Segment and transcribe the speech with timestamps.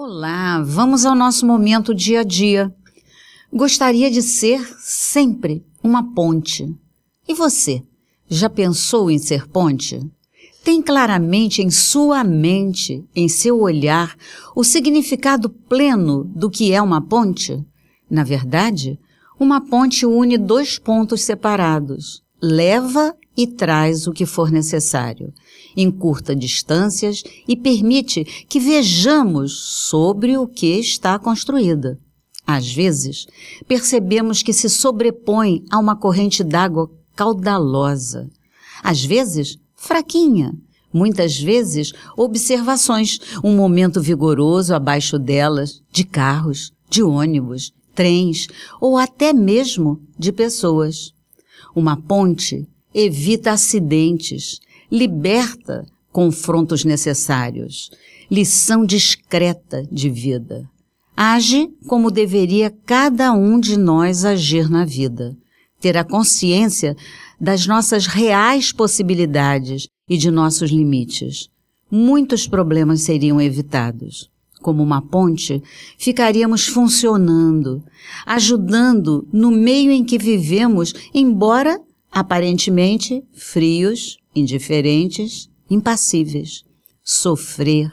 [0.00, 2.72] Olá, vamos ao nosso momento dia a dia.
[3.52, 6.72] Gostaria de ser sempre uma ponte.
[7.26, 7.82] E você,
[8.28, 10.00] já pensou em ser ponte?
[10.62, 14.14] Tem claramente em sua mente, em seu olhar,
[14.54, 17.60] o significado pleno do que é uma ponte?
[18.08, 19.00] Na verdade,
[19.36, 25.32] uma ponte une dois pontos separados, leva e traz o que for necessário,
[25.76, 32.00] encurta distâncias e permite que vejamos sobre o que está construída.
[32.44, 33.28] Às vezes,
[33.68, 38.28] percebemos que se sobrepõe a uma corrente d'água caudalosa.
[38.82, 40.52] Às vezes, fraquinha.
[40.92, 48.48] Muitas vezes, observações, um momento vigoroso abaixo delas, de carros, de ônibus, trens
[48.80, 51.12] ou até mesmo de pessoas.
[51.76, 54.60] Uma ponte evita acidentes,
[54.90, 57.90] liberta confrontos necessários,
[58.30, 60.68] lição discreta de vida.
[61.16, 65.36] Age como deveria cada um de nós agir na vida.
[65.80, 66.96] Ter a consciência
[67.40, 71.48] das nossas reais possibilidades e de nossos limites.
[71.90, 74.30] Muitos problemas seriam evitados.
[74.60, 75.62] Como uma ponte,
[75.96, 77.82] ficaríamos funcionando,
[78.26, 81.80] ajudando no meio em que vivemos, embora
[82.10, 86.64] aparentemente frios, indiferentes, impassíveis.
[87.02, 87.92] Sofrer,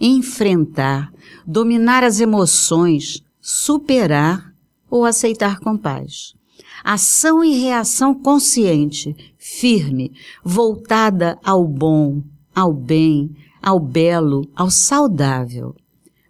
[0.00, 1.12] enfrentar,
[1.46, 4.52] dominar as emoções, superar
[4.90, 6.34] ou aceitar com paz.
[6.82, 10.12] Ação e reação consciente, firme,
[10.44, 12.22] voltada ao bom,
[12.54, 13.30] ao bem,
[13.62, 15.74] ao belo, ao saudável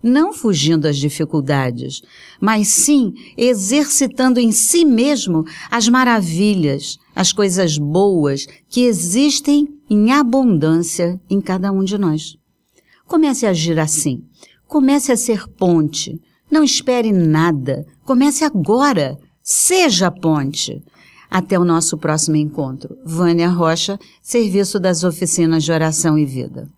[0.07, 2.01] não fugindo às dificuldades,
[2.41, 11.21] mas sim exercitando em si mesmo as maravilhas, as coisas boas que existem em abundância
[11.29, 12.37] em cada um de nós.
[13.07, 14.23] Comece a agir assim.
[14.67, 16.21] Comece a ser ponte.
[16.51, 17.85] Não espere nada.
[18.05, 19.19] Comece agora.
[19.43, 20.83] Seja ponte.
[21.31, 22.97] Até o nosso próximo encontro.
[23.05, 26.69] Vânia Rocha, Serviço das Oficinas de Oração e Vida.